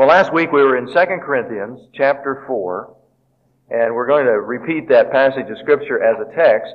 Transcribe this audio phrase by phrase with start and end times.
[0.00, 2.96] Well, last week we were in 2 Corinthians chapter 4,
[3.68, 6.72] and we're going to repeat that passage of Scripture as a text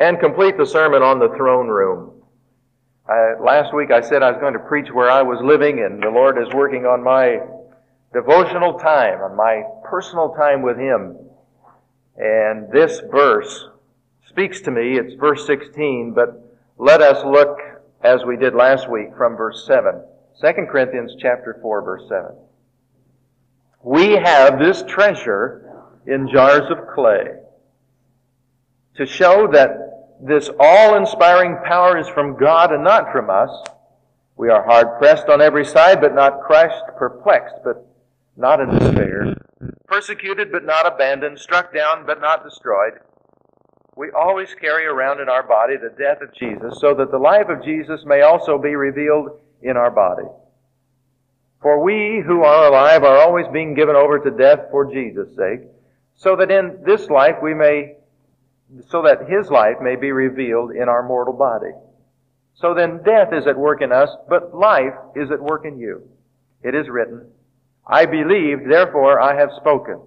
[0.00, 2.22] and complete the sermon on the throne room.
[3.06, 6.08] Last week I said I was going to preach where I was living, and the
[6.08, 7.38] Lord is working on my
[8.14, 11.18] devotional time, on my personal time with Him.
[12.16, 13.68] And this verse
[14.26, 14.96] speaks to me.
[14.96, 17.58] It's verse 16, but let us look
[18.02, 20.02] as we did last week from verse 7.
[20.40, 22.36] 2 Corinthians chapter 4 verse 7.
[23.82, 25.72] We have this treasure
[26.06, 27.28] in jars of clay
[28.96, 33.50] to show that this all-inspiring power is from God and not from us.
[34.36, 37.86] We are hard pressed on every side, but not crushed, perplexed, but
[38.36, 39.34] not in despair,
[39.86, 42.94] persecuted, but not abandoned, struck down, but not destroyed.
[43.96, 47.48] We always carry around in our body the death of Jesus, so that the life
[47.48, 50.28] of Jesus may also be revealed in our body.
[51.60, 55.60] For we who are alive are always being given over to death for Jesus' sake,
[56.14, 57.96] so that in this life we may,
[58.88, 61.72] so that his life may be revealed in our mortal body.
[62.54, 66.08] So then death is at work in us, but life is at work in you.
[66.62, 67.26] It is written,
[67.86, 70.00] I believed, therefore I have spoken.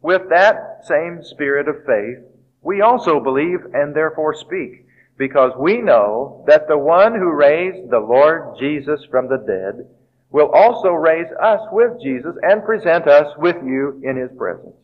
[0.00, 2.18] With that same spirit of faith,
[2.62, 4.86] we also believe and therefore speak
[5.18, 9.86] because we know that the one who raised the Lord Jesus from the dead
[10.30, 14.76] will also raise us with Jesus and present us with you in his presence.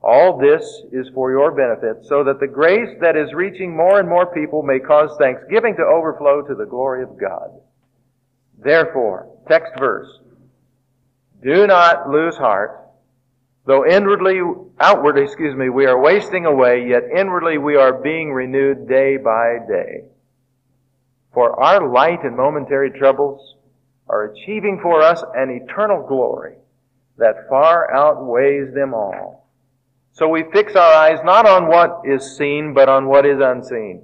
[0.00, 4.08] All this is for your benefit, so that the grace that is reaching more and
[4.08, 7.50] more people may cause thanksgiving to overflow to the glory of God.
[8.58, 10.08] Therefore, text verse,
[11.42, 12.85] do not lose heart
[13.66, 14.40] Though inwardly,
[14.78, 19.58] outwardly, excuse me, we are wasting away, yet inwardly we are being renewed day by
[19.68, 20.04] day.
[21.34, 23.56] For our light and momentary troubles
[24.08, 26.54] are achieving for us an eternal glory
[27.18, 29.48] that far outweighs them all.
[30.12, 34.02] So we fix our eyes not on what is seen, but on what is unseen.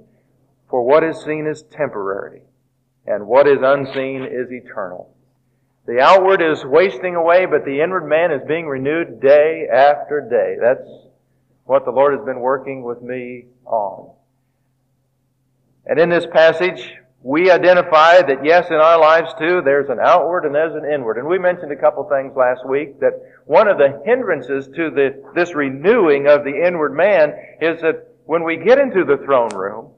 [0.69, 2.41] For what is seen is temporary,
[3.07, 5.12] and what is unseen is eternal.
[5.85, 10.55] The outward is wasting away, but the inward man is being renewed day after day.
[10.61, 10.87] That's
[11.65, 14.11] what the Lord has been working with me on.
[15.85, 16.89] And in this passage,
[17.21, 21.17] we identify that yes, in our lives too, there's an outward and there's an inward.
[21.17, 23.13] And we mentioned a couple things last week that
[23.45, 28.43] one of the hindrances to the, this renewing of the inward man is that when
[28.43, 29.91] we get into the throne room,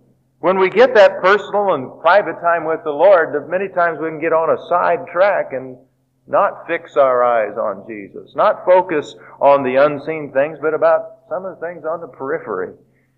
[0.45, 4.22] when we get that personal and private time with the Lord, many times we can
[4.22, 5.75] get on a side track and
[6.28, 11.45] not fix our eyes on Jesus, not focus on the unseen things, but about some
[11.45, 12.75] of the things on the periphery.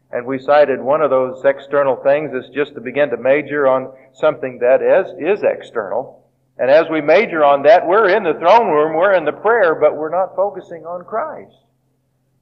[0.10, 3.92] And we cited one of those external things is just to begin to major on
[4.14, 6.24] something that is, is external.
[6.58, 9.76] And as we major on that, we're in the throne room, we're in the prayer,
[9.76, 11.58] but we're not focusing on Christ.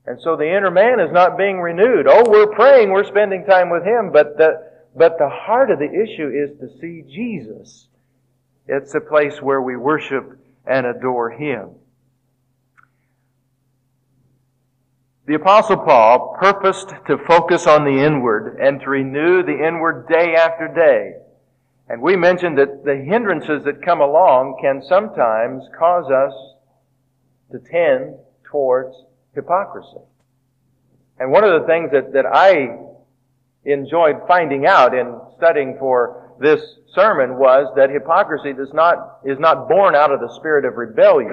[0.05, 2.05] And so the inner man is not being renewed.
[2.07, 5.91] Oh, we're praying, we're spending time with Him, but the, but the heart of the
[5.91, 7.87] issue is to see Jesus.
[8.67, 11.71] It's a place where we worship and adore Him.
[15.27, 20.35] The apostle Paul purposed to focus on the inward and to renew the inward day
[20.35, 21.15] after day.
[21.89, 26.33] And we mentioned that the hindrances that come along can sometimes cause us
[27.51, 28.95] to tend towards
[29.33, 30.01] hypocrisy.
[31.19, 32.69] And one of the things that, that I
[33.65, 36.61] enjoyed finding out in studying for this
[36.93, 41.31] sermon was that hypocrisy does not, is not born out of the spirit of rebellion.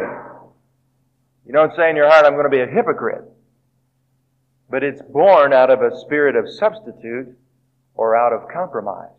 [1.47, 3.25] You don't say in your heart, I'm going to be a hypocrite.
[4.71, 7.37] But it's born out of a spirit of substitute
[7.95, 9.11] or out of compromise.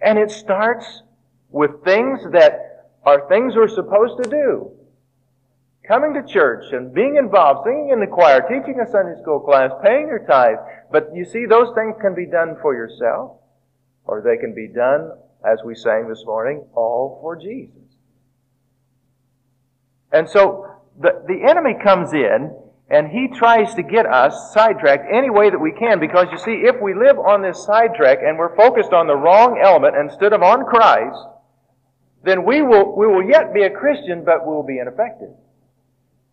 [0.00, 1.02] And it starts
[1.50, 4.70] with things that are things we're supposed to do
[5.86, 9.70] coming to church and being involved, singing in the choir, teaching a Sunday school class,
[9.82, 10.58] paying your tithe.
[10.90, 13.38] But you see, those things can be done for yourself,
[14.04, 15.12] or they can be done,
[15.44, 17.74] as we sang this morning, all for Jesus.
[20.12, 20.66] And so
[21.00, 22.54] the, the enemy comes in
[22.90, 26.62] and he tries to get us sidetracked any way that we can because you see,
[26.64, 30.42] if we live on this sidetrack and we're focused on the wrong element instead of
[30.42, 31.18] on Christ,
[32.22, 35.30] then we will, we will yet be a Christian, but we'll be ineffective.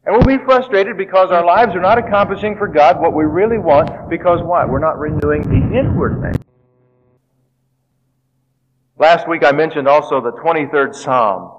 [0.05, 3.57] And we'll be frustrated because our lives are not accomplishing for God what we really
[3.57, 4.65] want because why?
[4.65, 6.35] We're not renewing the inward man.
[8.97, 11.51] Last week I mentioned also the 23rd Psalm.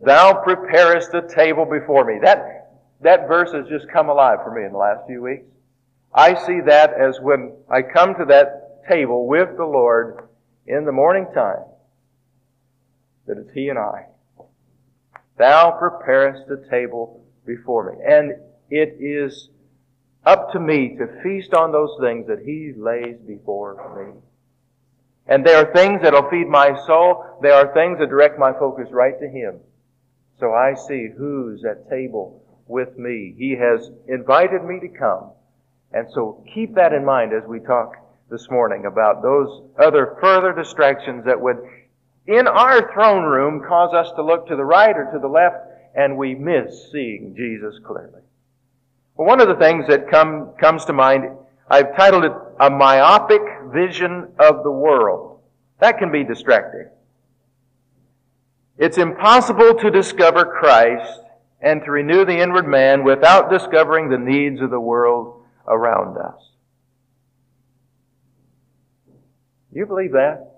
[0.00, 2.18] Thou preparest a table before me.
[2.22, 5.44] That, that verse has just come alive for me in the last few weeks.
[6.14, 10.28] I see that as when I come to that table with the Lord
[10.66, 11.64] in the morning time,
[13.26, 14.06] that it's He and I.
[15.36, 17.24] Thou preparest a table
[17.56, 17.98] before me.
[18.06, 18.32] And
[18.70, 19.48] it is
[20.24, 24.20] up to me to feast on those things that He lays before me.
[25.26, 27.38] And there are things that'll feed my soul.
[27.42, 29.60] There are things that direct my focus right to Him.
[30.38, 33.34] So I see who's at table with me.
[33.36, 35.32] He has invited me to come.
[35.92, 37.94] And so keep that in mind as we talk
[38.30, 41.56] this morning about those other further distractions that would,
[42.26, 45.69] in our throne room, cause us to look to the right or to the left
[45.94, 48.22] and we miss seeing Jesus clearly.
[49.16, 51.24] Well, one of the things that come, comes to mind,
[51.68, 53.42] I've titled it A Myopic
[53.72, 55.40] Vision of the World.
[55.80, 56.88] That can be distracting.
[58.78, 61.20] It's impossible to discover Christ
[61.60, 66.40] and to renew the inward man without discovering the needs of the world around us.
[69.72, 70.49] You believe that?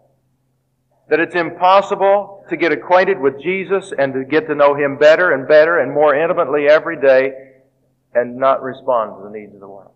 [1.12, 5.32] That it's impossible to get acquainted with Jesus and to get to know Him better
[5.32, 7.32] and better and more intimately every day
[8.14, 9.92] and not respond to the needs of the world.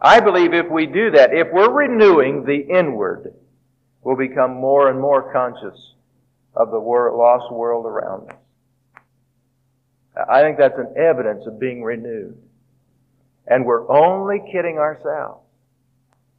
[0.00, 3.34] I believe if we do that, if we're renewing the inward,
[4.04, 5.76] we'll become more and more conscious
[6.54, 8.36] of the lost world around us.
[10.30, 12.38] I think that's an evidence of being renewed.
[13.48, 15.47] And we're only kidding ourselves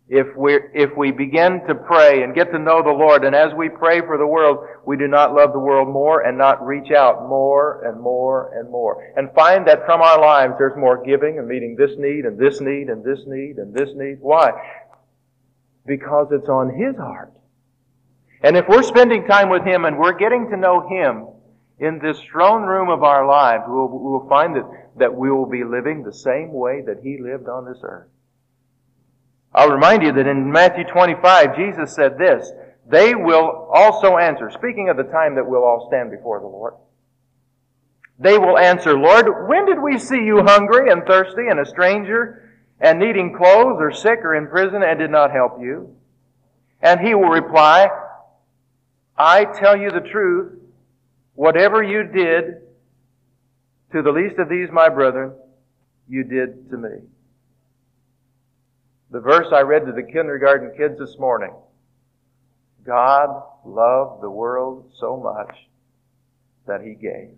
[0.10, 3.54] if we if we begin to pray and get to know the Lord, and as
[3.54, 6.92] we pray for the world, we do not love the world more and not reach
[6.92, 11.38] out more and more and more, and find that from our lives there's more giving
[11.38, 14.18] and meeting this need and this need and this need and this need.
[14.20, 14.50] Why?
[15.86, 17.32] Because it's on His heart.
[18.42, 21.28] And if we're spending time with Him and we're getting to know Him
[21.78, 24.66] in this throne room of our lives, we'll, we'll find that,
[24.98, 28.08] that we will be living the same way that He lived on this earth.
[29.54, 32.52] I'll remind you that in Matthew 25, Jesus said this,
[32.88, 36.74] they will also answer, speaking of the time that we'll all stand before the Lord.
[38.20, 42.52] They will answer, Lord, when did we see you hungry and thirsty and a stranger
[42.80, 45.96] and needing clothes or sick or in prison and did not help you?
[46.82, 47.88] And he will reply,
[49.18, 50.60] I tell you the truth,
[51.34, 52.62] whatever you did
[53.92, 55.34] to the least of these my brethren,
[56.08, 56.90] you did to me.
[59.12, 61.54] The verse I read to the kindergarten kids this morning.
[62.86, 65.56] God loved the world so much
[66.68, 67.32] that He gave.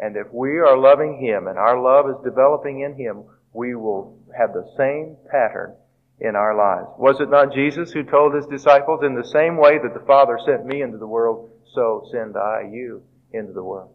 [0.00, 4.18] And if we are loving Him and our love is developing in Him, we will
[4.36, 5.74] have the same pattern
[6.20, 6.88] in our lives.
[6.98, 10.38] Was it not Jesus who told His disciples, in the same way that the Father
[10.44, 13.02] sent me into the world, so send I you
[13.32, 13.90] into the world?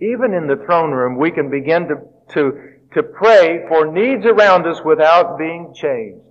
[0.00, 1.94] Even in the throne room, we can begin to,
[2.34, 6.24] to to pray for needs around us without being changed.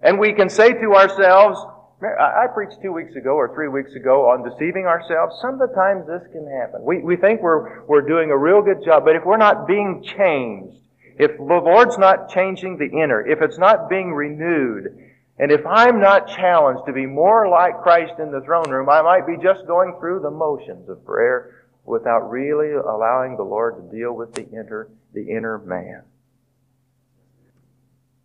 [0.00, 1.58] And we can say to ourselves,
[2.02, 5.36] I preached two weeks ago or three weeks ago on deceiving ourselves.
[5.42, 6.82] Sometimes this can happen.
[6.82, 10.02] We, we think we're, we're doing a real good job, but if we're not being
[10.02, 10.78] changed,
[11.18, 14.96] if the Lord's not changing the inner, if it's not being renewed,
[15.38, 19.02] and if I'm not challenged to be more like Christ in the throne room, I
[19.02, 23.96] might be just going through the motions of prayer without really allowing the Lord to
[23.96, 26.02] deal with the inner, the inner man.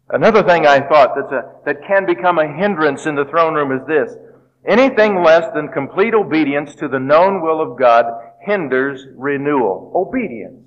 [0.10, 3.72] Another thing I thought that's a, that can become a hindrance in the throne room
[3.72, 4.16] is this.
[4.68, 8.06] Anything less than complete obedience to the known will of God
[8.42, 9.92] hinders renewal.
[9.96, 10.62] Obedience.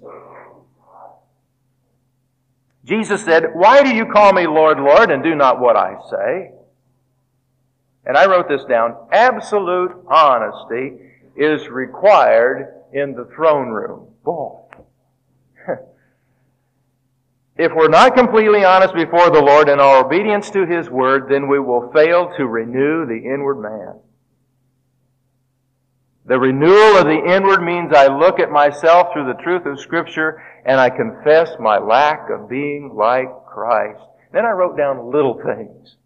[2.85, 6.53] Jesus said, Why do you call me Lord, Lord, and do not what I say?
[8.07, 8.97] And I wrote this down.
[9.13, 10.95] Absolute honesty
[11.37, 14.09] is required in the throne room.
[14.25, 14.59] Boy.
[17.59, 21.49] if we're not completely honest before the Lord in our obedience to His Word, then
[21.49, 24.01] we will fail to renew the inward man.
[26.25, 30.43] The renewal of the inward means I look at myself through the truth of Scripture
[30.65, 34.03] and I confess my lack of being like Christ.
[34.33, 35.97] Then I wrote down little things.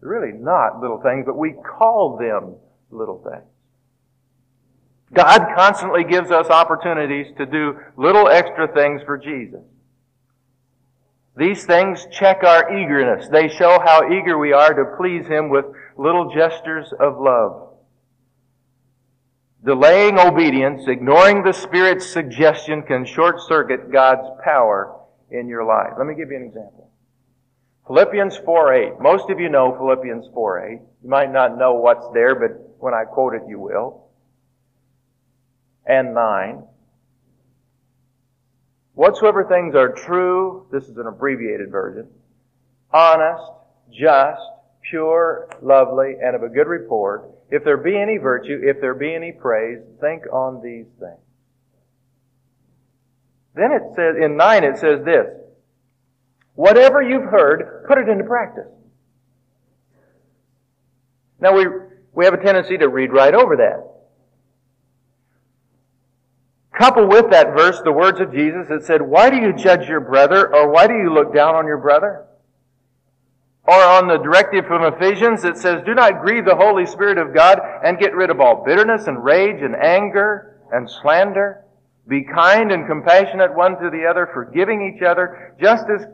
[0.00, 2.56] Really not little things, but we call them
[2.90, 3.48] little things.
[5.12, 9.60] God constantly gives us opportunities to do little extra things for Jesus.
[11.36, 13.28] These things check our eagerness.
[13.28, 17.74] They show how eager we are to please Him with little gestures of love.
[19.64, 24.98] Delaying obedience, ignoring the Spirit's suggestion can short circuit God's power
[25.30, 25.92] in your life.
[25.98, 26.90] Let me give you an example.
[27.86, 29.00] Philippians 4.8.
[29.00, 30.80] Most of you know Philippians 4.8.
[31.02, 34.05] You might not know what's there, but when I quote it, you will
[35.86, 36.62] and 9.
[38.94, 42.08] Whatsoever things are true, this is an abbreviated version,
[42.92, 43.44] honest,
[43.92, 44.40] just,
[44.90, 49.14] pure, lovely, and of a good report, if there be any virtue, if there be
[49.14, 51.20] any praise, think on these things.
[53.54, 55.26] Then it says, in 9 it says this,
[56.54, 58.68] whatever you've heard, put it into practice.
[61.40, 61.66] Now we,
[62.12, 63.95] we have a tendency to read right over that.
[66.76, 70.00] Couple with that verse the words of Jesus that said, Why do you judge your
[70.00, 72.26] brother, or why do you look down on your brother?
[73.64, 77.34] Or on the directive from Ephesians that says, Do not grieve the Holy Spirit of
[77.34, 81.64] God and get rid of all bitterness and rage and anger and slander.
[82.06, 86.06] Be kind and compassionate one to the other, forgiving each other, just as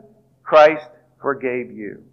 [0.43, 0.87] Christ
[1.21, 2.03] forgave you.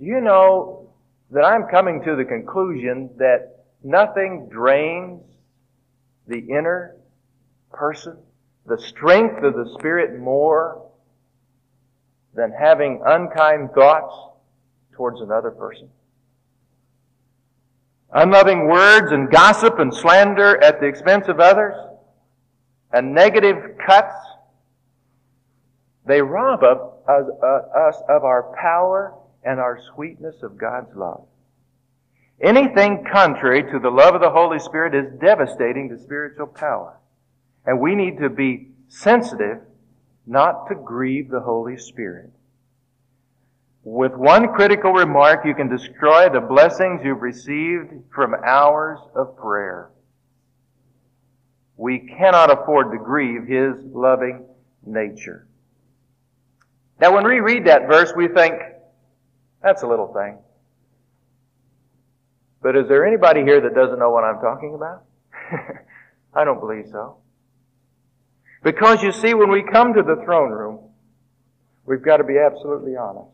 [0.00, 0.90] Do you know
[1.30, 5.20] that I'm coming to the conclusion that nothing drains
[6.26, 6.96] the inner
[7.72, 8.16] person,
[8.66, 10.82] the strength of the Spirit more
[12.34, 14.14] than having unkind thoughts
[14.92, 15.88] towards another person.
[18.12, 21.74] Unloving words and gossip and slander at the expense of others,
[22.92, 24.14] and negative cuts,
[26.06, 29.14] they rob us, of our power
[29.44, 31.26] and our sweetness of God's love.
[32.40, 36.98] Anything contrary to the love of the Holy Spirit is devastating to spiritual power.
[37.64, 39.58] And we need to be sensitive
[40.26, 42.30] not to grieve the Holy Spirit.
[43.84, 49.90] With one critical remark, you can destroy the blessings you've received from hours of prayer.
[51.76, 54.44] We cannot afford to grieve His loving
[54.84, 55.46] nature.
[57.00, 58.54] Now, when we read that verse, we think,
[59.62, 60.38] that's a little thing.
[62.66, 65.04] But is there anybody here that doesn't know what I'm talking about?
[66.34, 67.18] I don't believe so.
[68.64, 70.80] Because you see, when we come to the throne room,
[71.84, 73.30] we've got to be absolutely honest.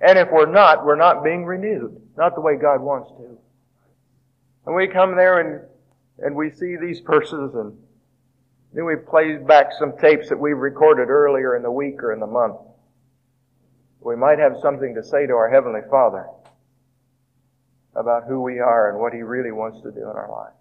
[0.00, 2.00] And if we're not, we're not being renewed.
[2.16, 3.36] Not the way God wants to.
[4.64, 5.68] And we come there and,
[6.18, 7.76] and we see these persons and
[8.72, 12.20] then we play back some tapes that we've recorded earlier in the week or in
[12.20, 12.56] the month.
[14.00, 16.24] We might have something to say to our Heavenly Father
[17.98, 20.56] about who we are and what He really wants to do in our lives.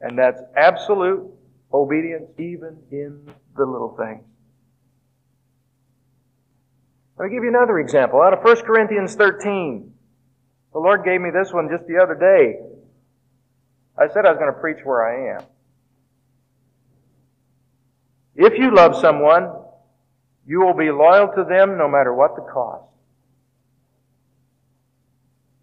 [0.00, 1.28] And that's absolute
[1.72, 3.20] obedience even in
[3.56, 4.24] the little things.
[7.18, 9.92] Let me give you another example out of 1 Corinthians 13.
[10.72, 12.60] The Lord gave me this one just the other day.
[13.98, 15.44] I said I was going to preach where I am.
[18.36, 19.50] If you love someone,
[20.46, 22.84] you will be loyal to them no matter what the cost.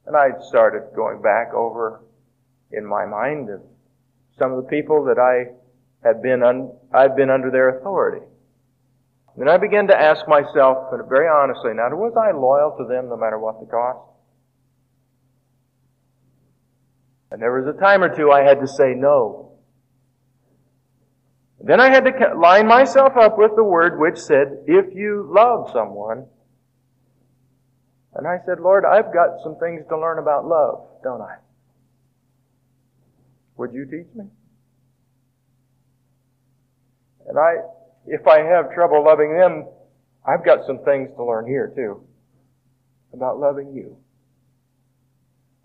[0.06, 2.04] And I started going back over
[2.72, 3.62] in my mind of
[4.38, 5.54] some of the people that I
[6.08, 8.26] had been un, I'd been under their authority.
[9.38, 13.18] Then I began to ask myself, very honestly, now was I loyal to them no
[13.18, 14.00] matter what the cost?
[17.32, 19.58] And there was a time or two I had to say no.
[21.60, 25.72] Then I had to line myself up with the word which said, if you love
[25.74, 26.28] someone,
[28.16, 31.36] and I said, Lord, I've got some things to learn about love, don't I?
[33.58, 34.26] Would you teach me?
[37.28, 37.56] And I,
[38.06, 39.66] if I have trouble loving them,
[40.26, 42.02] I've got some things to learn here too
[43.14, 43.98] about loving you.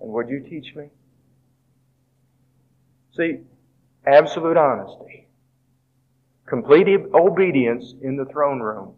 [0.01, 0.87] And would you teach me?
[3.17, 3.39] See,
[4.07, 5.29] absolute honesty,
[6.47, 8.95] complete obedience in the throne room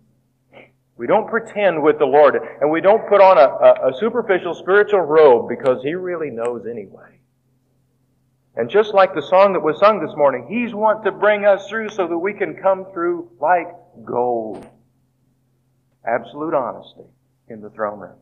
[1.02, 4.54] we don't pretend with the Lord, and we don't put on a, a, a, superficial
[4.54, 7.18] spiritual robe because He really knows anyway.
[8.54, 11.68] And just like the song that was sung this morning, He's want to bring us
[11.68, 13.66] through so that we can come through like
[14.04, 14.64] gold.
[16.06, 17.10] Absolute honesty
[17.48, 18.18] in the throne room.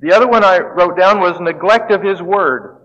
[0.00, 2.78] The other one I wrote down was neglect of His Word.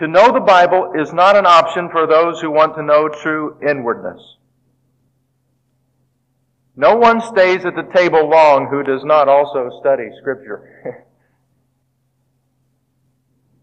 [0.00, 3.58] To know the Bible is not an option for those who want to know true
[3.62, 4.20] inwardness.
[6.74, 11.06] No one stays at the table long who does not also study Scripture.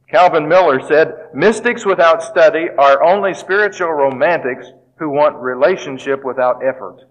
[0.09, 7.03] Calvin Miller said, Mystics without study are only spiritual romantics who want relationship without effort.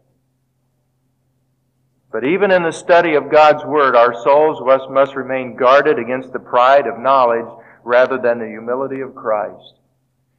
[2.11, 6.39] But even in the study of God's Word, our souls must, remain guarded against the
[6.39, 7.47] pride of knowledge
[7.85, 9.75] rather than the humility of Christ.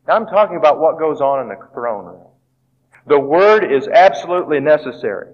[0.07, 2.27] Now I'm talking about what goes on in the throne room.
[3.07, 5.33] The Word is absolutely necessary.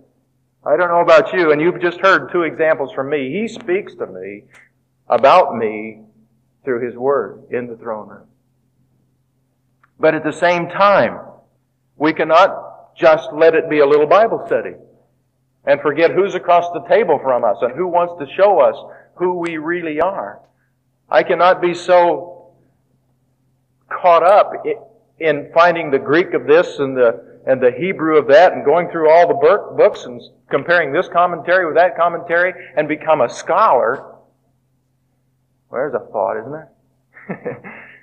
[0.67, 3.31] I don't know about you, and you've just heard two examples from me.
[3.31, 4.43] He speaks to me
[5.07, 6.01] about me
[6.63, 8.27] through His Word in the throne room.
[9.99, 11.19] But at the same time,
[11.97, 14.73] we cannot just let it be a little Bible study.
[15.65, 18.75] and forget who's across the table from us and who wants to show us
[19.15, 20.39] who we really are.
[21.09, 22.53] I cannot be so
[23.89, 24.53] caught up
[25.19, 28.89] in finding the Greek of this and the and the Hebrew of that and going
[28.89, 34.15] through all the books and comparing this commentary with that commentary and become a scholar.
[35.69, 36.71] Where's a thought, isn't there?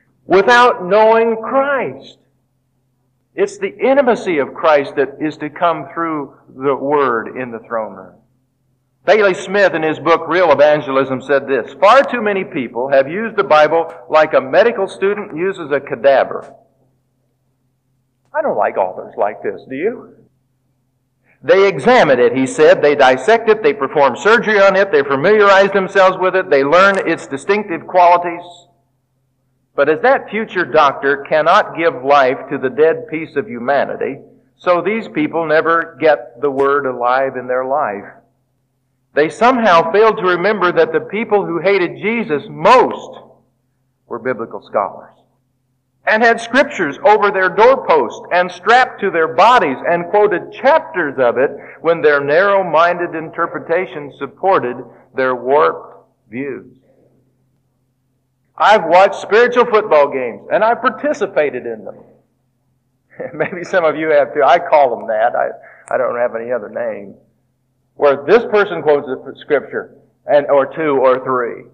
[0.27, 2.19] Without knowing Christ.
[3.35, 7.95] It's the intimacy of Christ that is to come through the Word in the throne
[7.95, 8.15] room.
[9.05, 13.37] Bailey Smith in his book Real Evangelism said this, Far too many people have used
[13.37, 16.55] the Bible like a medical student uses a cadaver.
[18.35, 20.15] I don't like authors like this, do you?
[21.45, 22.81] They examine it, he said.
[22.81, 23.63] They dissect it.
[23.63, 24.93] They perform surgery on it.
[24.93, 26.51] They familiarize themselves with it.
[26.51, 28.45] They learn its distinctive qualities.
[29.75, 34.19] But as that future doctor cannot give life to the dead piece of humanity,
[34.57, 38.05] so these people never get the Word alive in their life.
[39.15, 43.19] They somehow failed to remember that the people who hated Jesus most
[44.07, 45.13] were biblical scholars
[46.07, 51.39] and had scriptures over their doorposts and strapped to their bodies and quoted chapters of
[51.39, 54.77] it when their narrow-minded interpretation supported
[55.15, 56.77] their warped views.
[58.57, 61.97] I've watched spiritual football games and I've participated in them.
[63.35, 64.43] Maybe some of you have too.
[64.45, 65.35] I call them that.
[65.35, 67.15] I, I don't have any other name.
[67.95, 71.65] Where this person quotes a scripture and, or two or three.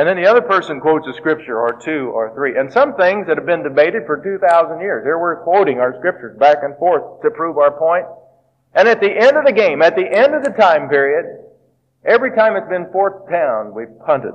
[0.00, 2.56] And then the other person quotes a scripture or two or three.
[2.58, 5.04] And some things that have been debated for 2,000 years.
[5.04, 8.06] Here we're quoting our scriptures back and forth to prove our point.
[8.74, 11.44] And at the end of the game, at the end of the time period,
[12.02, 14.32] every time it's been fourth down, we've punted.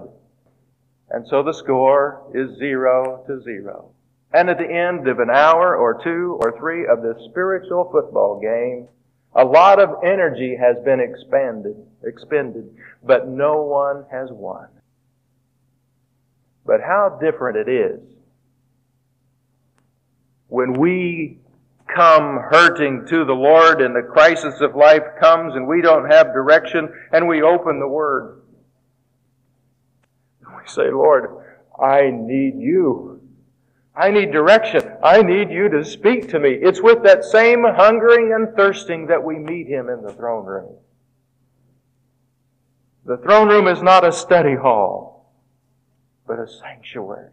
[1.09, 3.89] And so the score is zero to zero.
[4.35, 8.39] And at the end of an hour or two or three of this spiritual football
[8.39, 8.87] game,
[9.33, 12.69] a lot of energy has been expended, expended,
[13.01, 14.67] but no one has won.
[16.65, 17.99] But how different it is
[20.47, 21.39] when we
[21.87, 26.33] come hurting to the Lord and the crisis of life comes and we don't have
[26.33, 28.41] direction and we open the Word.
[30.45, 31.45] And we say, Lord,
[31.79, 33.21] I need you.
[33.95, 34.81] I need direction.
[35.03, 36.49] I need you to speak to me.
[36.49, 40.75] It's with that same hungering and thirsting that we meet Him in the throne room.
[43.05, 45.14] The throne room is not a study hall
[46.27, 47.31] but a sanctuary.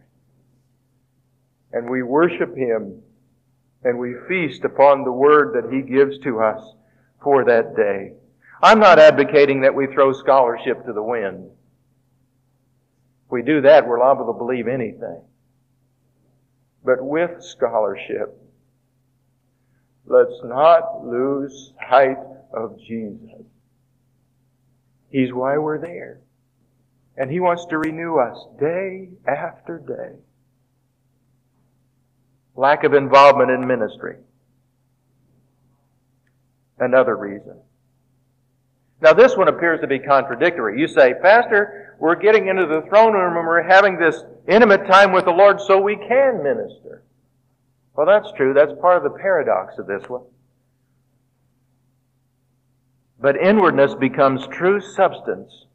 [1.71, 3.01] And we worship Him
[3.83, 6.63] and we feast upon the Word that He gives to us
[7.21, 8.13] for that day.
[8.61, 11.49] I'm not advocating that we throw scholarship to the wind.
[13.25, 15.21] If we do that, we're liable to believe anything.
[16.85, 18.37] But with scholarship,
[20.05, 22.17] let's not lose sight
[22.53, 23.43] of Jesus.
[25.09, 26.19] He's why we're there.
[27.17, 30.17] And He wants to renew us day after day.
[32.55, 34.17] Lack of involvement in ministry.
[36.79, 37.59] Another reason.
[39.01, 40.79] Now this one appears to be contradictory.
[40.79, 45.11] You say, Pastor, we're getting into the throne room and we're having this intimate time
[45.11, 47.03] with the Lord so we can minister.
[47.95, 48.53] Well, that's true.
[48.53, 50.23] That's part of the paradox of this one.
[53.19, 55.65] But inwardness becomes true substance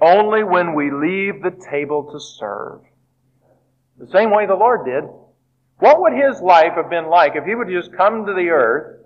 [0.00, 2.80] only when we leave the table to serve.
[3.98, 5.04] The same way the Lord did.
[5.78, 9.00] What would His life have been like if He would just come to the earth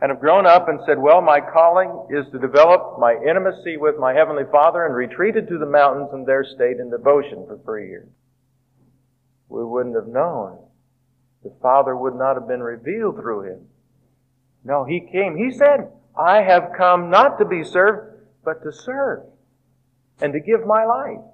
[0.00, 3.96] and have grown up and said, well, my calling is to develop my intimacy with
[3.98, 7.88] my Heavenly Father and retreated to the mountains and there stayed in devotion for three
[7.88, 8.08] years?
[9.48, 10.58] We wouldn't have known.
[11.42, 13.60] The Father would not have been revealed through Him.
[14.64, 15.36] No, He came.
[15.36, 19.26] He said, I have come not to be served, but to serve
[20.20, 21.24] and to give my life.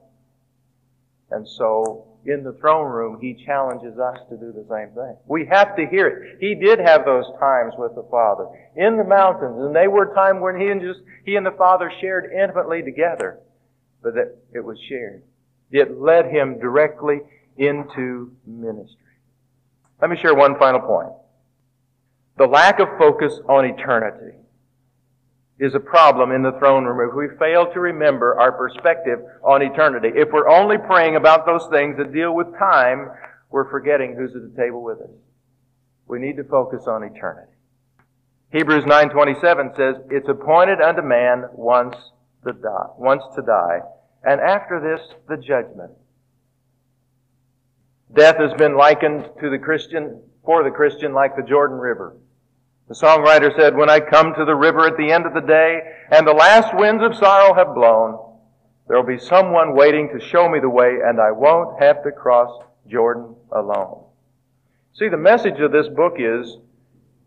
[1.30, 5.16] And so, in the throne room, he challenges us to do the same thing.
[5.26, 6.38] We have to hear it.
[6.40, 10.40] He did have those times with the Father in the mountains, and they were times
[10.40, 13.40] when he and just he and the Father shared intimately together,
[14.02, 15.22] but that it was shared.
[15.70, 17.20] It led him directly
[17.56, 18.98] into ministry.
[20.00, 21.12] Let me share one final point.
[22.36, 24.36] The lack of focus on eternity
[25.62, 29.62] is a problem in the throne room if we fail to remember our perspective on
[29.62, 30.08] eternity.
[30.12, 33.08] If we're only praying about those things that deal with time,
[33.48, 35.14] we're forgetting who's at the table with us.
[36.08, 37.52] We need to focus on eternity.
[38.50, 41.94] Hebrews 9:27 says, "It's appointed unto man once
[42.44, 43.82] to die, once to die,
[44.24, 45.92] and after this the judgment."
[48.12, 52.16] Death has been likened to the Christian for the Christian like the Jordan River.
[52.92, 55.80] The songwriter said, When I come to the river at the end of the day,
[56.10, 58.18] and the last winds of sorrow have blown,
[58.86, 62.50] there'll be someone waiting to show me the way, and I won't have to cross
[62.86, 64.04] Jordan alone.
[64.92, 66.58] See, the message of this book is,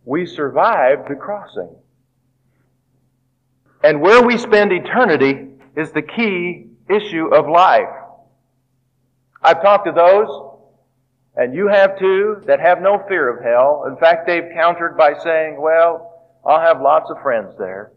[0.03, 1.75] we survived the crossing.
[3.83, 7.89] And where we spend eternity is the key issue of life.
[9.41, 10.44] I've talked to those
[11.37, 13.85] and you have too that have no fear of hell.
[13.87, 16.13] In fact, they've countered by saying, well,
[16.45, 17.91] I'll have lots of friends there.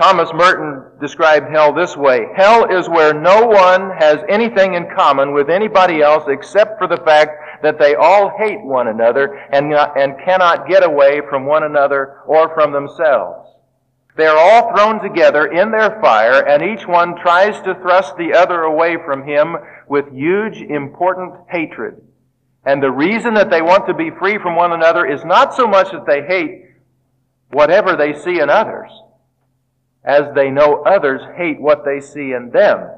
[0.00, 2.26] Thomas Merton described hell this way.
[2.34, 6.96] Hell is where no one has anything in common with anybody else except for the
[6.96, 12.20] fact that they all hate one another and, and cannot get away from one another
[12.26, 13.50] or from themselves.
[14.16, 18.32] They are all thrown together in their fire and each one tries to thrust the
[18.32, 19.56] other away from him
[19.88, 22.00] with huge important hatred.
[22.66, 25.66] And the reason that they want to be free from one another is not so
[25.66, 26.64] much that they hate
[27.50, 28.90] whatever they see in others,
[30.02, 32.88] as they know others hate what they see in them.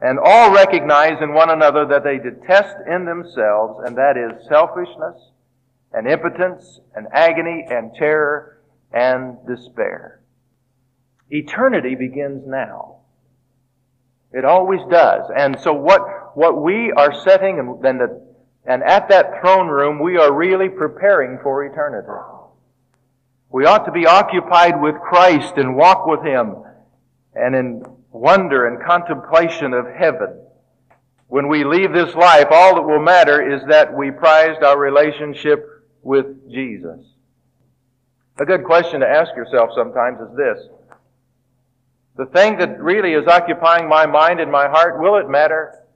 [0.00, 5.30] And all recognize in one another that they detest in themselves, and that is selfishness
[5.92, 8.60] and impotence and agony and terror
[8.92, 10.20] and despair.
[11.30, 12.96] Eternity begins now.
[14.32, 15.30] It always does.
[15.36, 18.27] And so what, what we are setting and then the
[18.68, 22.06] and at that throne room, we are really preparing for eternity.
[23.50, 26.54] We ought to be occupied with Christ and walk with Him
[27.34, 30.38] and in wonder and contemplation of heaven.
[31.28, 35.66] When we leave this life, all that will matter is that we prized our relationship
[36.02, 37.00] with Jesus.
[38.38, 40.68] A good question to ask yourself sometimes is this.
[42.16, 45.87] The thing that really is occupying my mind and my heart, will it matter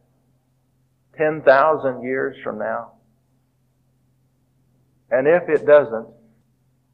[1.16, 2.92] 10,000 years from now?
[5.10, 6.08] And if it doesn't,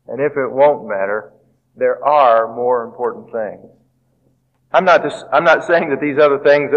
[0.09, 1.33] and if it won't matter,
[1.77, 3.71] there are more important things.
[4.73, 6.73] I'm not just, I'm not saying that these other things,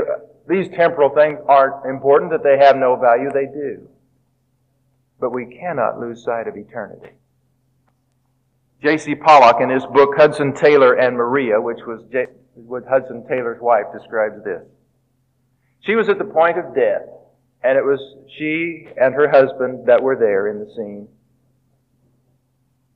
[0.47, 3.31] these temporal things aren't important, that they have no value.
[3.33, 3.89] They do.
[5.19, 7.09] But we cannot lose sight of eternity.
[8.81, 9.15] J.C.
[9.15, 12.27] Pollock, in his book Hudson Taylor and Maria, which was J-
[12.89, 14.63] Hudson Taylor's wife, describes this.
[15.81, 17.03] She was at the point of death.
[17.63, 17.99] And it was
[18.37, 21.07] she and her husband that were there in the scene.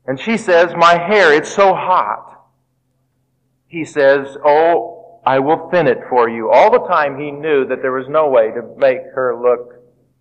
[0.08, 2.48] And she says, My hair, it's so hot.
[3.68, 6.52] He says, Oh, I will thin it for you.
[6.52, 9.76] All the time he knew that there was no way to make her look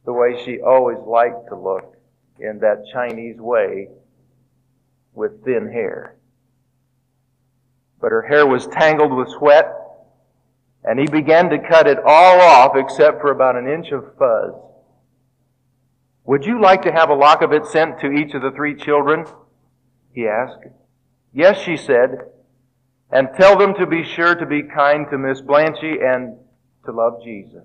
[0.04, 1.96] the way she always liked to look
[2.38, 3.88] in that Chinese way
[5.14, 6.16] with thin hair.
[8.00, 9.66] But her hair was tangled with sweat
[10.84, 14.52] and he began to cut it all off except for about an inch of fuzz.
[16.24, 18.74] Would you like to have a lock of it sent to each of the three
[18.74, 19.26] children?
[20.12, 20.66] He asked.
[21.32, 22.30] Yes, she said.
[23.10, 26.38] And tell them to be sure to be kind to Miss Blatchley and
[26.84, 27.64] to love Jesus.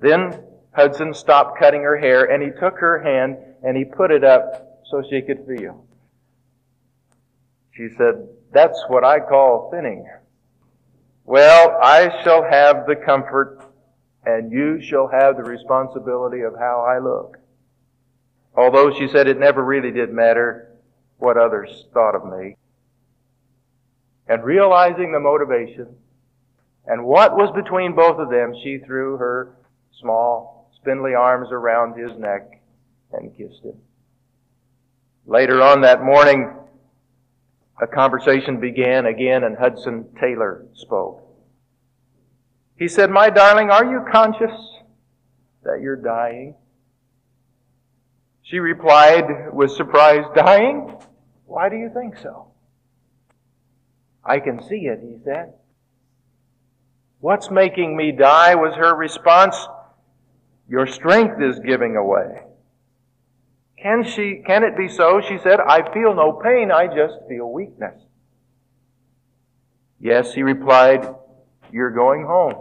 [0.00, 0.40] Then
[0.72, 4.82] Hudson stopped cutting her hair and he took her hand and he put it up
[4.90, 5.84] so she could feel.
[7.72, 10.08] She said, that's what I call thinning.
[11.28, 13.62] Well, I shall have the comfort
[14.24, 17.36] and you shall have the responsibility of how I look.
[18.56, 20.70] Although she said it never really did matter
[21.18, 22.56] what others thought of me.
[24.26, 25.88] And realizing the motivation
[26.86, 29.54] and what was between both of them, she threw her
[30.00, 32.58] small, spindly arms around his neck
[33.12, 33.76] and kissed him.
[35.26, 36.57] Later on that morning,
[37.80, 41.24] a conversation began again and Hudson Taylor spoke.
[42.76, 44.52] He said, My darling, are you conscious
[45.64, 46.54] that you're dying?
[48.42, 50.96] She replied with surprise, Dying?
[51.46, 52.48] Why do you think so?
[54.24, 55.52] I can see it, he said.
[57.20, 59.56] What's making me die was her response.
[60.68, 62.42] Your strength is giving away.
[63.82, 65.20] Can she, can it be so?
[65.20, 67.94] She said, I feel no pain, I just feel weakness.
[70.00, 71.08] Yes, he replied,
[71.72, 72.54] you're going home.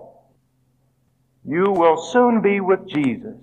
[1.46, 3.38] You will soon be with Jesus.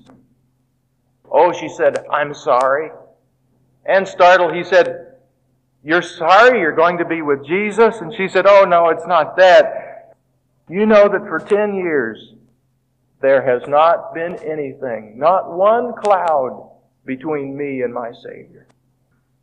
[1.30, 2.90] Oh, she said, I'm sorry.
[3.86, 5.16] And startled, he said,
[5.82, 8.00] You're sorry you're going to be with Jesus?
[8.00, 10.16] And she said, Oh, no, it's not that.
[10.68, 12.34] You know that for 10 years
[13.20, 16.73] there has not been anything, not one cloud
[17.04, 18.66] between me and my Savior.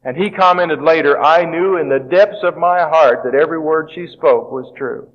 [0.04, 3.92] And he commented later, I knew in the depths of my heart that every word
[3.94, 5.10] she spoke was true.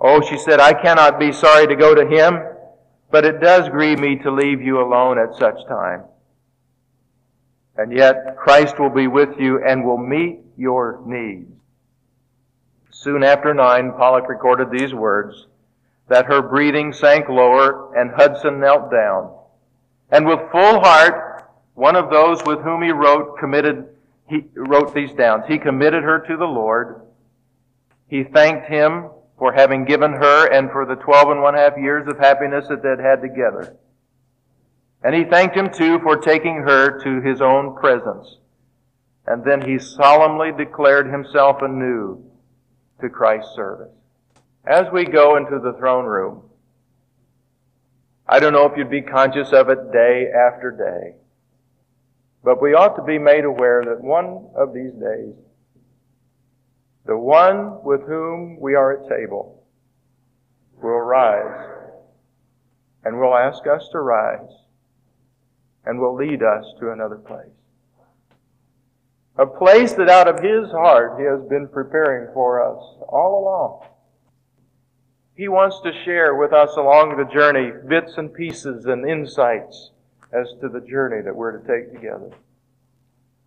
[0.00, 2.38] Oh, she said, I cannot be sorry to go to him,
[3.10, 6.04] but it does grieve me to leave you alone at such time.
[7.76, 11.50] And yet Christ will be with you and will meet your needs.
[12.90, 15.46] Soon after nine, Pollock recorded these words,
[16.08, 19.32] that her breathing sank lower and Hudson knelt down.
[20.14, 23.96] And with full heart, one of those with whom he wrote committed,
[24.28, 25.42] he wrote these down.
[25.48, 27.02] He committed her to the Lord.
[28.06, 32.06] He thanked him for having given her and for the twelve and one half years
[32.06, 33.76] of happiness that they'd had together.
[35.02, 38.36] And he thanked him too for taking her to his own presence.
[39.26, 42.24] And then he solemnly declared himself anew
[43.00, 43.90] to Christ's service.
[44.64, 46.44] As we go into the throne room,
[48.26, 51.16] I don't know if you'd be conscious of it day after day,
[52.42, 55.34] but we ought to be made aware that one of these days,
[57.06, 59.62] the one with whom we are at table
[60.82, 61.68] will rise
[63.04, 64.50] and will ask us to rise
[65.84, 67.48] and will lead us to another place.
[69.36, 73.93] A place that out of His heart He has been preparing for us all along.
[75.36, 79.90] He wants to share with us along the journey bits and pieces and insights
[80.32, 82.30] as to the journey that we're to take together.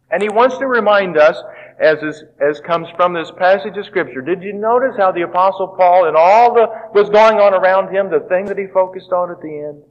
[0.09, 1.37] And he wants to remind us,
[1.79, 5.67] as, is, as comes from this passage of Scripture, did you notice how the Apostle
[5.67, 9.31] Paul, and all the was going on around him, the thing that he focused on
[9.31, 9.83] at the end?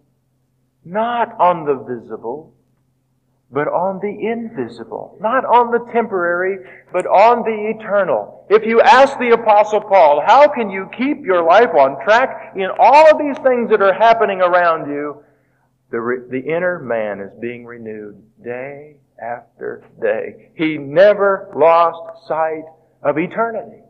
[0.85, 2.55] Not on the visible,
[3.51, 5.17] but on the invisible.
[5.21, 6.59] Not on the temporary,
[6.93, 8.45] but on the eternal.
[8.51, 12.69] If you ask the apostle Paul, how can you keep your life on track in
[12.79, 15.23] all of these things that are happening around you?
[15.91, 20.51] The, re- the inner man is being renewed day after day.
[20.55, 22.65] He never lost sight
[23.03, 23.83] of eternity.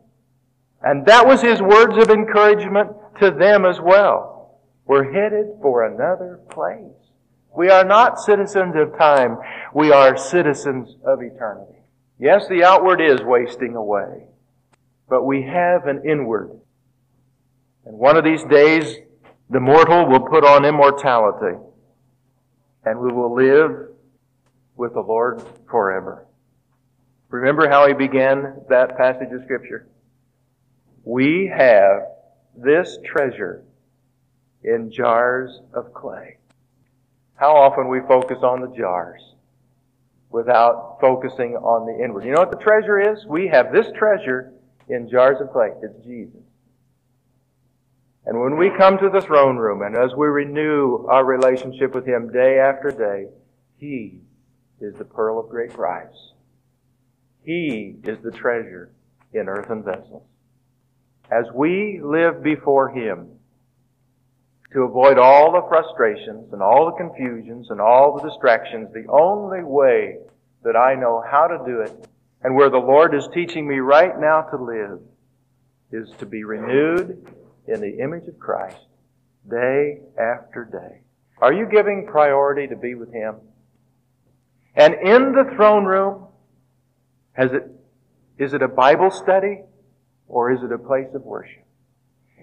[0.83, 4.59] And that was his words of encouragement to them as well.
[4.85, 7.06] We're headed for another place.
[7.57, 9.39] We are not citizens of time.
[9.73, 11.79] We are citizens of eternity.
[12.19, 14.27] Yes, the outward is wasting away,
[15.09, 16.51] but we have an inward.
[17.83, 18.97] And one of these days,
[19.49, 21.57] the mortal will put on immortality,
[22.85, 23.87] and we will live
[24.75, 26.27] with the Lord forever.
[27.29, 29.87] Remember how he began that passage of Scripture?
[31.03, 32.03] We have
[32.55, 33.63] this treasure
[34.63, 36.37] in jars of clay
[37.37, 39.21] how often we focus on the jars
[40.29, 42.25] without focusing on the inward.
[42.25, 43.25] You know what the treasure is?
[43.25, 44.51] We have this treasure
[44.89, 45.69] in jars of clay.
[45.81, 46.41] It's Jesus.
[48.25, 52.05] And when we come to the throne room and as we renew our relationship with
[52.05, 53.29] Him day after day,
[53.77, 54.19] He
[54.81, 56.33] is the pearl of great price.
[57.45, 58.91] He is the treasure
[59.33, 60.23] in earthen vessels.
[61.31, 63.29] As we live before Him,
[64.73, 69.63] to avoid all the frustrations and all the confusions and all the distractions, the only
[69.63, 70.17] way
[70.63, 72.07] that I know how to do it
[72.43, 74.99] and where the Lord is teaching me right now to live
[75.91, 77.25] is to be renewed
[77.67, 78.85] in the image of Christ
[79.49, 81.01] day after day.
[81.39, 83.35] Are you giving priority to be with Him?
[84.75, 86.27] And in the throne room,
[87.33, 87.63] has it,
[88.37, 89.61] is it a Bible study
[90.27, 91.66] or is it a place of worship?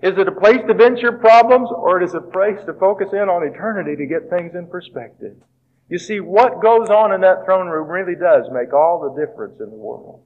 [0.04, 3.08] Is it a place to vent your problems or is it a place to focus
[3.14, 5.34] in on eternity to get things in perspective?
[5.88, 9.60] You see, what goes on in that throne room really does make all the difference
[9.60, 10.22] in the world.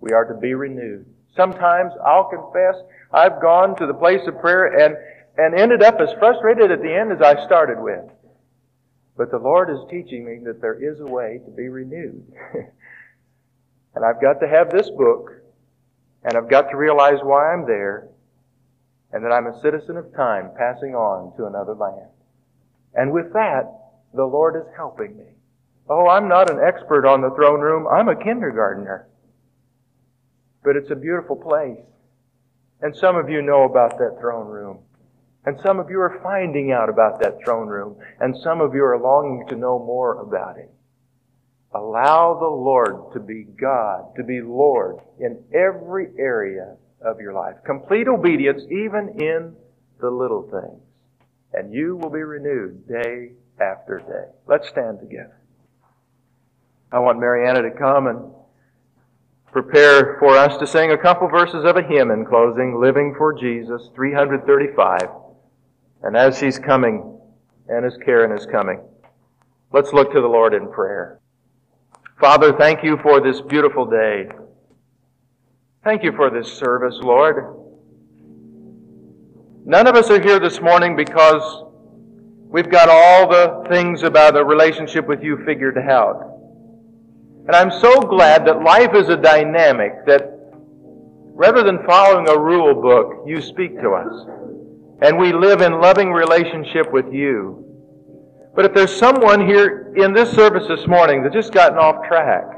[0.00, 1.06] We are to be renewed.
[1.36, 2.74] Sometimes I'll confess
[3.12, 4.96] I've gone to the place of prayer and,
[5.38, 8.10] and ended up as frustrated at the end as I started with.
[9.16, 12.26] But the Lord is teaching me that there is a way to be renewed.
[13.94, 15.30] and I've got to have this book,
[16.24, 18.08] and I've got to realize why I'm there,
[19.14, 22.10] and that I'm a citizen of time passing on to another land.
[22.94, 23.72] And with that,
[24.12, 25.26] the Lord is helping me.
[25.88, 27.86] Oh, I'm not an expert on the throne room.
[27.86, 29.06] I'm a kindergartner.
[30.64, 31.78] But it's a beautiful place.
[32.80, 34.78] And some of you know about that throne room.
[35.46, 37.96] And some of you are finding out about that throne room.
[38.18, 40.72] And some of you are longing to know more about it.
[41.72, 47.56] Allow the Lord to be God, to be Lord in every area of your life.
[47.64, 49.54] Complete obedience even in
[50.00, 50.80] the little things.
[51.52, 54.32] And you will be renewed day after day.
[54.46, 55.38] Let's stand together.
[56.90, 58.32] I want Mariana to come and
[59.52, 63.32] prepare for us to sing a couple verses of a hymn in closing, Living for
[63.32, 65.08] Jesus, 335.
[66.02, 67.18] And as she's coming,
[67.68, 68.80] and as Karen is coming,
[69.72, 71.20] let's look to the Lord in prayer.
[72.20, 74.28] Father, thank you for this beautiful day.
[75.84, 77.60] Thank you for this service, Lord.
[79.66, 81.62] None of us are here this morning because
[82.48, 86.38] we've got all the things about a relationship with you figured out.
[87.46, 90.22] And I'm so glad that life is a dynamic that
[91.34, 94.26] rather than following a rule book, you speak to us.
[95.02, 97.60] And we live in loving relationship with you.
[98.56, 102.53] But if there's someone here in this service this morning that's just gotten off track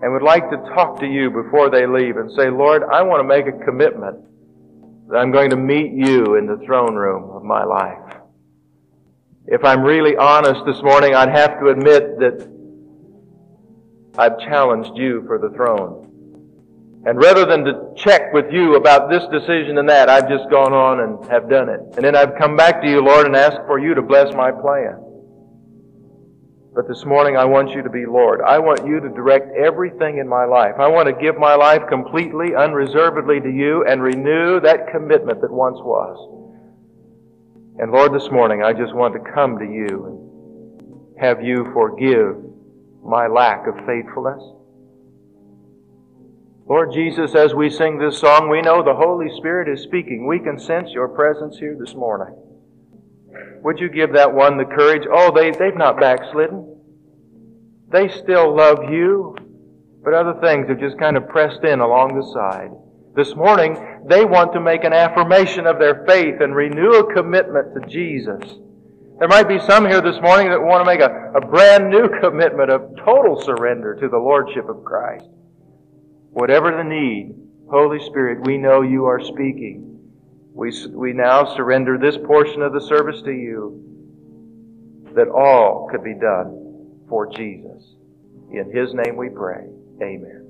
[0.00, 3.20] and would like to talk to you before they leave and say, Lord, I want
[3.20, 4.18] to make a commitment
[5.08, 8.16] that I'm going to meet you in the throne room of my life.
[9.46, 12.50] If I'm really honest this morning, I'd have to admit that
[14.18, 16.02] I've challenged you for the throne.
[17.06, 20.72] And rather than to check with you about this decision and that, I've just gone
[20.72, 21.80] on and have done it.
[21.94, 24.50] And then I've come back to you, Lord, and asked for you to bless my
[24.50, 25.05] plan.
[26.76, 28.42] But this morning I want you to be Lord.
[28.42, 30.74] I want you to direct everything in my life.
[30.78, 35.50] I want to give my life completely, unreservedly to you and renew that commitment that
[35.50, 36.20] once was.
[37.78, 42.44] And Lord, this morning I just want to come to you and have you forgive
[43.02, 44.44] my lack of faithfulness.
[46.68, 50.26] Lord Jesus, as we sing this song, we know the Holy Spirit is speaking.
[50.26, 52.36] We can sense your presence here this morning.
[53.62, 55.02] Would you give that one the courage?
[55.10, 56.76] Oh, they, they've not backslidden.
[57.90, 59.36] They still love you,
[60.02, 62.70] but other things have just kind of pressed in along the side.
[63.14, 67.74] This morning, they want to make an affirmation of their faith and renew a commitment
[67.74, 68.58] to Jesus.
[69.18, 72.08] There might be some here this morning that want to make a, a brand new
[72.20, 75.24] commitment of total surrender to the Lordship of Christ.
[76.32, 77.34] Whatever the need,
[77.70, 79.95] Holy Spirit, we know you are speaking.
[80.56, 83.84] We, we now surrender this portion of the service to you
[85.14, 87.94] that all could be done for Jesus.
[88.50, 89.66] In His name we pray.
[90.02, 90.45] Amen.